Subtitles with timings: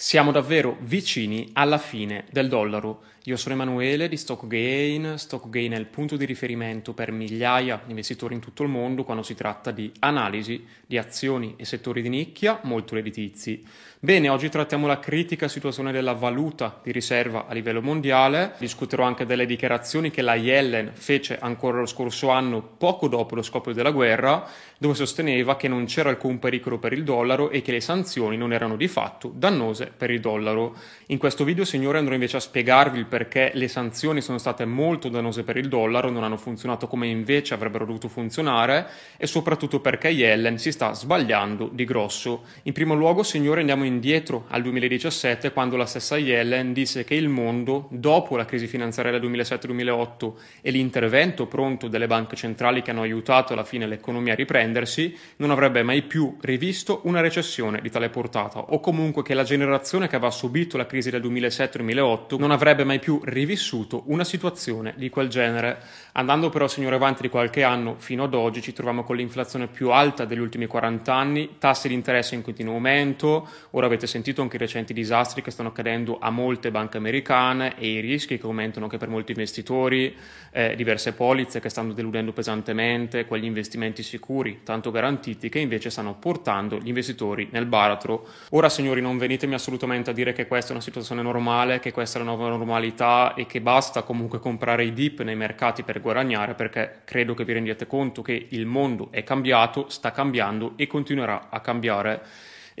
[0.00, 3.02] Siamo davvero vicini alla fine del dollaro.
[3.24, 5.14] Io sono Emanuele di StockGain.
[5.18, 9.24] StockGain è il punto di riferimento per migliaia di investitori in tutto il mondo quando
[9.24, 13.62] si tratta di analisi di azioni e settori di nicchia molto redditizi.
[14.00, 18.54] Bene, oggi trattiamo la critica situazione della valuta di riserva a livello mondiale.
[18.56, 23.42] Discuterò anche delle dichiarazioni che la Yellen fece ancora lo scorso anno, poco dopo lo
[23.42, 27.72] scoppio della guerra, dove sosteneva che non c'era alcun pericolo per il dollaro e che
[27.72, 30.74] le sanzioni non erano di fatto dannose per il dollaro.
[31.06, 35.08] In questo video, signore, andrò invece a spiegarvi il perché le sanzioni sono state molto
[35.08, 40.08] dannose per il dollaro, non hanno funzionato come invece avrebbero dovuto funzionare e soprattutto perché
[40.08, 42.44] Yellen si sta sbagliando di grosso.
[42.64, 47.28] In primo luogo, signore, andiamo indietro al 2017 quando la stessa Yellen disse che il
[47.28, 53.02] mondo, dopo la crisi finanziaria del 2007-2008 e l'intervento pronto delle banche centrali che hanno
[53.02, 58.10] aiutato alla fine l'economia a riprendersi, non avrebbe mai più rivisto una recessione di tale
[58.10, 62.84] portata o comunque che la generazione che aveva subito la crisi del 2007-2008 non avrebbe
[62.84, 65.78] mai più rivissuto una situazione di quel genere.
[66.12, 69.90] Andando però, signore, avanti di qualche anno fino ad oggi ci troviamo con l'inflazione più
[69.90, 74.56] alta degli ultimi 40 anni, tassi di interesse in continuo aumento, ora avete sentito anche
[74.56, 78.86] i recenti disastri che stanno accadendo a molte banche americane e i rischi che aumentano
[78.86, 80.16] anche per molti investitori,
[80.50, 86.14] eh, diverse polizze che stanno deludendo pesantemente, quegli investimenti sicuri, tanto garantiti, che invece stanno
[86.14, 88.26] portando gli investitori nel baratro.
[88.50, 92.18] Ora, signori, non venitemi assolutamente a dire che questa è una situazione normale, che questa
[92.18, 96.54] è la nuova normalità e che basta comunque comprare i dip nei mercati per guadagnare,
[96.54, 101.48] perché credo che vi rendiate conto che il mondo è cambiato, sta cambiando e continuerà
[101.50, 102.22] a cambiare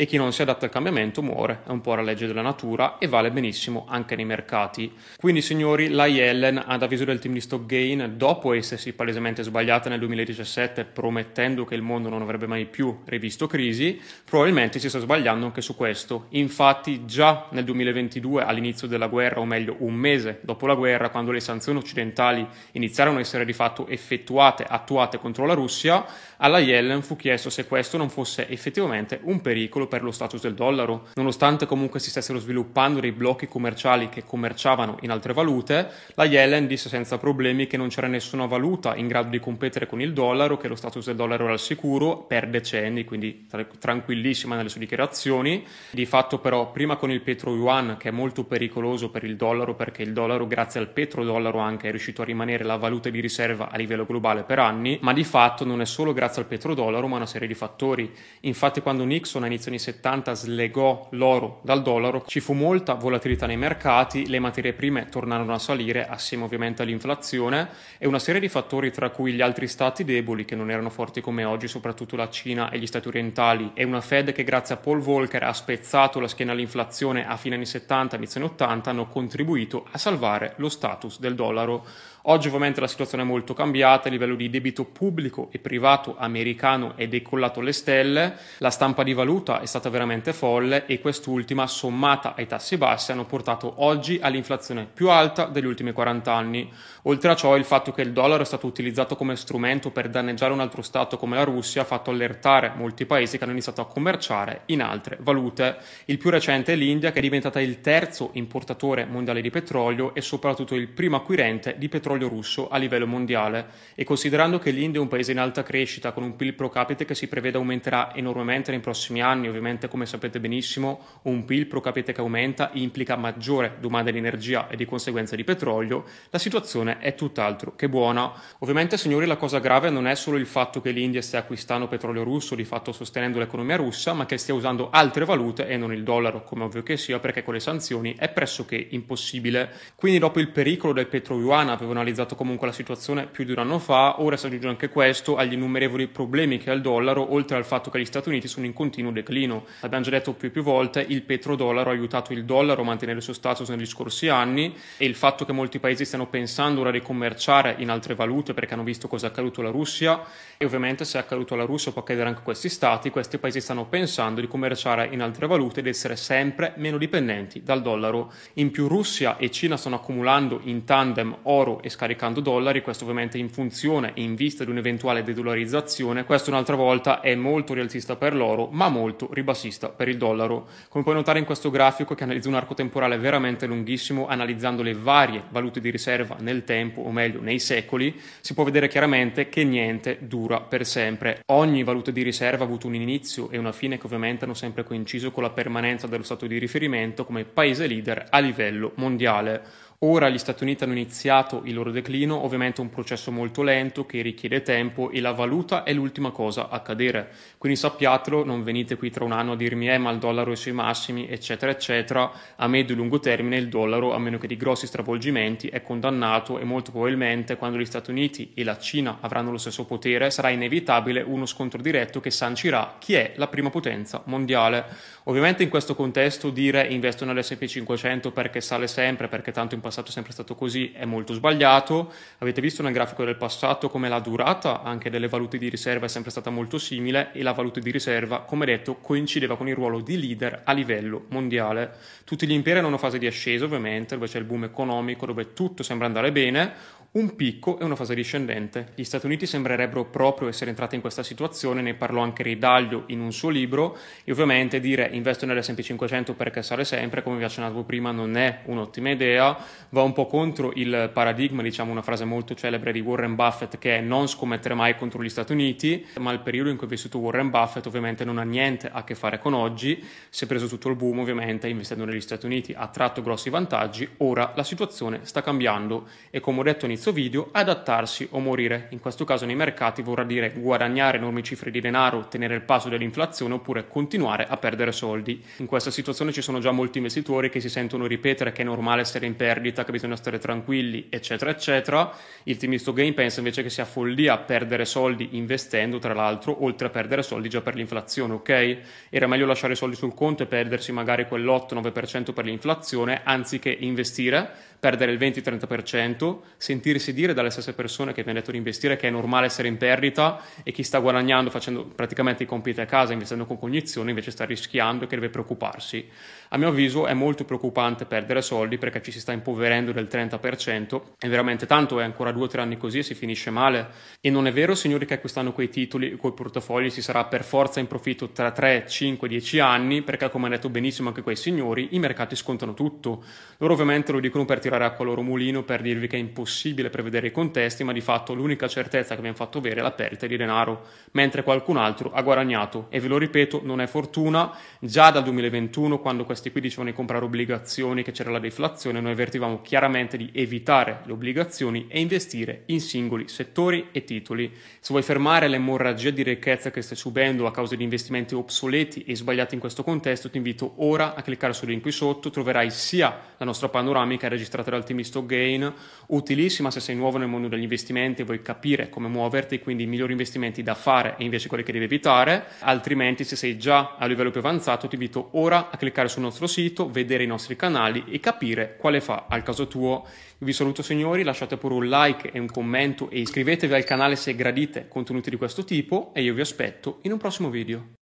[0.00, 2.98] e chi non si adatta al cambiamento muore, è un po' la legge della natura
[2.98, 4.92] e vale benissimo anche nei mercati.
[5.16, 9.98] Quindi signori, la Yellen, ad avviso del team di Stockgain, dopo essersi palesemente sbagliata nel
[9.98, 15.46] 2017 promettendo che il mondo non avrebbe mai più rivisto crisi, probabilmente si sta sbagliando
[15.46, 16.26] anche su questo.
[16.28, 21.32] Infatti già nel 2022, all'inizio della guerra, o meglio un mese dopo la guerra, quando
[21.32, 27.02] le sanzioni occidentali iniziarono a essere di fatto effettuate, attuate contro la Russia, alla Yellen
[27.02, 31.08] fu chiesto se questo non fosse effettivamente un pericolo per lo status del dollaro.
[31.14, 36.66] Nonostante comunque si stessero sviluppando dei blocchi commerciali che commerciavano in altre valute, la Yellen
[36.66, 40.56] disse senza problemi che non c'era nessuna valuta in grado di competere con il dollaro,
[40.56, 44.80] che lo status del dollaro era al sicuro per decenni, quindi tra- tranquillissima nelle sue
[44.80, 45.64] dichiarazioni.
[45.90, 49.74] Di fatto però prima con il petro yuan che è molto pericoloso per il dollaro
[49.74, 53.70] perché il dollaro grazie al petrodollaro anche è riuscito a rimanere la valuta di riserva
[53.70, 57.16] a livello globale per anni, ma di fatto non è solo grazie al petrodollaro ma
[57.16, 58.12] una serie di fattori.
[58.40, 63.46] Infatti quando Nixon a inizio anni 70 slegò l'oro dal dollaro, ci fu molta volatilità
[63.46, 68.48] nei mercati, le materie prime tornarono a salire assieme ovviamente all'inflazione e una serie di
[68.48, 72.28] fattori tra cui gli altri stati deboli che non erano forti come oggi, soprattutto la
[72.28, 76.20] Cina e gli stati orientali e una Fed che grazie a Paul Volcker ha spezzato
[76.20, 80.68] la schiena all'inflazione a fine anni 70 inizio anni 80 hanno contribuito a salvare lo
[80.68, 81.84] status del dollaro.
[82.22, 86.94] Oggi ovviamente la situazione è molto cambiata, a livello di debito pubblico e privato americano
[86.94, 92.34] è decollato alle stelle, la stampa di valuta è stata veramente folle e quest'ultima sommata
[92.34, 96.68] ai tassi bassi hanno portato oggi all'inflazione più alta degli ultimi 40 anni.
[97.02, 100.52] Oltre a ciò il fatto che il dollaro è stato utilizzato come strumento per danneggiare
[100.52, 103.86] un altro Stato come la Russia ha fatto allertare molti paesi che hanno iniziato a
[103.86, 105.76] commerciare in altre valute.
[106.06, 110.20] Il più recente è l'India che è diventata il terzo importatore mondiale di petrolio e
[110.20, 115.02] soprattutto il primo acquirente di petrolio russo a livello mondiale e considerando che l'India è
[115.02, 118.70] un paese in alta crescita con un PIL pro capite che si prevede aumenterà enormemente
[118.70, 123.76] nei prossimi anni, ovviamente come sapete benissimo un PIL pro capite che aumenta implica maggiore
[123.80, 128.32] domanda di energia e di conseguenza di petrolio, la situazione è tutt'altro che buona.
[128.58, 132.22] Ovviamente signori la cosa grave non è solo il fatto che l'India stia acquistando petrolio
[132.22, 136.02] russo, di fatto sostenendo l'economia russa, ma che stia usando altre valute e non il
[136.02, 139.70] dollaro, come ovvio che sia, perché con le sanzioni è pressoché impossibile.
[139.94, 143.58] Quindi dopo il pericolo del petro yuan avevano analizzato comunque la situazione più di un
[143.58, 147.56] anno fa, ora si aggiunge anche questo agli innumerevoli problemi che ha il dollaro, oltre
[147.56, 149.37] al fatto che gli Stati Uniti sono in continuo declino.
[149.80, 153.18] Abbiamo già detto più e più volte, il petrodollaro ha aiutato il dollaro a mantenere
[153.18, 156.90] il suo status negli scorsi anni e il fatto che molti paesi stiano pensando ora
[156.90, 160.22] di commerciare in altre valute perché hanno visto cosa è accaduto alla Russia
[160.56, 163.60] e ovviamente se è accaduto alla Russia può accadere anche a questi stati, questi paesi
[163.60, 168.32] stanno pensando di commerciare in altre valute ed essere sempre meno dipendenti dal dollaro.
[168.54, 173.38] In più Russia e Cina stanno accumulando in tandem oro e scaricando dollari, questo ovviamente
[173.38, 178.34] in funzione e in vista di un'eventuale dedollarizzazione, questo un'altra volta è molto rialzista per
[178.34, 180.68] l'oro, ma molto ribassista per il dollaro.
[180.88, 184.94] Come puoi notare in questo grafico che analizza un arco temporale veramente lunghissimo, analizzando le
[184.94, 189.64] varie valute di riserva nel tempo, o meglio nei secoli, si può vedere chiaramente che
[189.64, 191.40] niente dura per sempre.
[191.46, 194.84] Ogni valuta di riserva ha avuto un inizio e una fine che ovviamente hanno sempre
[194.84, 199.86] coinciso con la permanenza dello stato di riferimento come paese leader a livello mondiale.
[200.02, 204.22] Ora gli Stati Uniti hanno iniziato il loro declino, ovviamente un processo molto lento che
[204.22, 207.30] richiede tempo e la valuta è l'ultima cosa a cadere.
[207.58, 210.54] Quindi sappiatelo, non venite qui tra un anno a dirmi eh ma il dollaro è
[210.54, 212.30] sui massimi, eccetera, eccetera.
[212.54, 216.60] A medio e lungo termine il dollaro, a meno che di grossi stravolgimenti, è condannato
[216.60, 220.50] e molto probabilmente quando gli Stati Uniti e la Cina avranno lo stesso potere sarà
[220.50, 224.84] inevitabile uno scontro diretto che sancirà chi è la prima potenza mondiale.
[225.24, 230.08] Ovviamente in questo contesto dire investo nell'S&P 500 perché sale sempre, perché tanto in passato
[230.08, 232.12] è sempre stato così, è molto sbagliato.
[232.38, 236.08] Avete visto nel grafico del passato come la durata anche delle valute di riserva è
[236.08, 240.00] sempre stata molto simile e la valuta di riserva, come detto, coincideva con il ruolo
[240.00, 241.92] di leader a livello mondiale.
[242.24, 245.54] Tutti gli imperi hanno una fase di ascesa, ovviamente, dove c'è il boom economico, dove
[245.54, 246.72] tutto sembra andare bene,
[247.10, 248.88] un picco e una fase discendente.
[248.94, 253.20] Gli Stati Uniti sembrerebbero proprio essere entrati in questa situazione, ne parlò anche Ridaglio in
[253.20, 257.82] un suo libro, e ovviamente dire investo nell'S&P 500 perché sale sempre, come vi accennavo
[257.84, 259.56] prima, non è un'ottima idea,
[259.88, 263.96] va un po' contro il paradigma, diciamo una frase molto celebre di Warren Buffett che
[263.96, 267.18] è non scommettere mai contro gli Stati Uniti, ma il periodo in cui è vissuto
[267.18, 270.90] Warren Buffett ovviamente non ha niente a che fare con oggi, si è preso tutto
[270.90, 275.42] il boom ovviamente investendo negli Stati Uniti, ha tratto grossi vantaggi, ora la situazione sta
[275.42, 278.88] cambiando e come ho detto all'inizio inizio video, adattarsi o morire.
[278.90, 282.88] In questo caso nei mercati vorrà dire guadagnare enormi cifre di denaro, tenere il passo
[282.88, 285.42] dell'inflazione oppure continuare a perdere soldi.
[285.58, 289.02] In questa situazione ci sono già molti investitori che si sentono ripetere che è normale
[289.02, 292.12] essere in perdita, che bisogna stare tranquilli, eccetera, eccetera.
[292.44, 296.90] Il teamisto game pensa invece che sia follia perdere soldi investendo, tra l'altro, oltre a
[296.90, 298.78] perdere soldi già per l'inflazione, ok?
[299.10, 304.50] Era meglio lasciare i soldi sul conto e perdersi magari quell'8-9% per l'inflazione, anziché investire,
[304.78, 308.96] perdere il 20-30%, sentire sentirsi dire dalle stesse persone che vi hanno detto di investire
[308.96, 312.86] che è normale essere in perdita e chi sta guadagnando facendo praticamente i compiti a
[312.86, 316.08] casa, investendo con cognizione, invece sta rischiando e che deve preoccuparsi.
[316.50, 321.00] A mio avviso è molto preoccupante perdere soldi perché ci si sta impoverendo del 30%
[321.18, 323.88] e veramente tanto è ancora due o tre anni così e si finisce male.
[324.20, 327.80] E non è vero, signori, che acquistando quei titoli, quei portafogli si sarà per forza
[327.80, 331.88] in profitto tra 3, 5, 10 anni perché come hanno detto benissimo anche quei signori,
[331.90, 333.22] i mercati scontano tutto.
[333.58, 336.90] Loro ovviamente lo dicono per tirare acqua al loro mulino, per dirvi che è impossibile
[336.90, 340.26] prevedere i contesti, ma di fatto l'unica certezza che abbiamo fatto avere è la perdita
[340.26, 342.86] di denaro, mentre qualcun altro ha guadagnato.
[342.90, 344.54] E ve lo ripeto, non è fortuna.
[344.78, 349.12] Già dal 2021, quando questi qui dicevano di comprare obbligazioni, che c'era la deflazione, noi
[349.12, 354.52] avvertivamo chiaramente di evitare le obbligazioni e investire in singoli settori e titoli.
[354.78, 359.16] Se vuoi fermare l'emorragia di ricchezza che stai subendo a causa di investimenti obsoleti e
[359.16, 363.16] sbagliati in questo contesto, ti invito ora a cliccare sul link qui sotto, troverai sia
[363.36, 365.72] la nostra panoramica registrata dal team Stock Gain,
[366.08, 369.84] utilissima ma se sei nuovo nel mondo degli investimenti e vuoi capire come muoverti, quindi
[369.84, 373.96] i migliori investimenti da fare e invece quelli che devi evitare, altrimenti se sei già
[373.98, 377.56] a livello più avanzato ti invito ora a cliccare sul nostro sito, vedere i nostri
[377.56, 380.06] canali e capire quale fa al caso tuo.
[380.38, 384.34] Vi saluto signori, lasciate pure un like e un commento e iscrivetevi al canale se
[384.34, 387.96] gradite contenuti di questo tipo e io vi aspetto in un prossimo video.